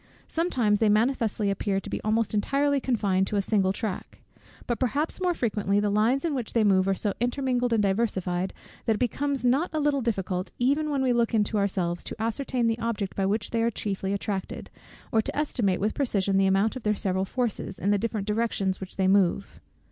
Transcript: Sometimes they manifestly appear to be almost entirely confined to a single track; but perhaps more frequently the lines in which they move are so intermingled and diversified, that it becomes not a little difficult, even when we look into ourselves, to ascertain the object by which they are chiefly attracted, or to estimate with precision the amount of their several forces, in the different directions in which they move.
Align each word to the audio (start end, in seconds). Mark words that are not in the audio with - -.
Sometimes 0.27 0.79
they 0.79 0.89
manifestly 0.89 1.51
appear 1.51 1.79
to 1.79 1.87
be 1.91 2.01
almost 2.01 2.33
entirely 2.33 2.79
confined 2.79 3.27
to 3.27 3.35
a 3.35 3.41
single 3.43 3.71
track; 3.71 4.19
but 4.65 4.79
perhaps 4.79 5.21
more 5.21 5.35
frequently 5.35 5.79
the 5.79 5.91
lines 5.91 6.25
in 6.25 6.33
which 6.33 6.53
they 6.53 6.63
move 6.63 6.87
are 6.87 6.95
so 6.95 7.13
intermingled 7.19 7.71
and 7.71 7.83
diversified, 7.83 8.51
that 8.85 8.95
it 8.95 8.99
becomes 8.99 9.45
not 9.45 9.69
a 9.71 9.79
little 9.79 10.01
difficult, 10.01 10.49
even 10.57 10.89
when 10.89 11.03
we 11.03 11.13
look 11.13 11.35
into 11.35 11.59
ourselves, 11.59 12.03
to 12.03 12.19
ascertain 12.19 12.65
the 12.65 12.79
object 12.79 13.15
by 13.15 13.27
which 13.27 13.51
they 13.51 13.61
are 13.61 13.69
chiefly 13.69 14.11
attracted, 14.11 14.71
or 15.11 15.21
to 15.21 15.37
estimate 15.37 15.79
with 15.79 15.93
precision 15.93 16.37
the 16.37 16.47
amount 16.47 16.75
of 16.75 16.81
their 16.81 16.95
several 16.95 17.23
forces, 17.23 17.77
in 17.77 17.91
the 17.91 17.99
different 17.99 18.25
directions 18.25 18.77
in 18.77 18.79
which 18.79 18.95
they 18.95 19.07
move. 19.07 19.61